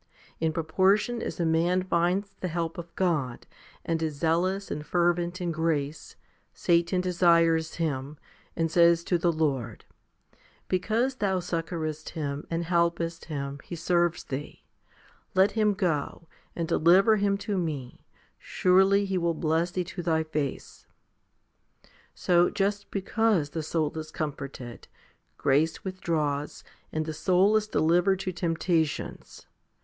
[0.39, 3.45] In proportion as a man finds the help of God,
[3.85, 6.15] and is zealous and fervent in grace,
[6.55, 8.17] Satan desires him,
[8.55, 9.85] and says to the Lord,
[10.67, 14.63] "Because Thou succourest him, and helpest him, he serves Thee:
[15.35, 18.03] let him go, and deliver him to me,
[18.39, 20.87] surely he will bless Thee to Thy face."
[22.15, 24.87] So, just because the soul is comforted,
[25.37, 29.45] grace with draws, and the soul is delivered to temptations.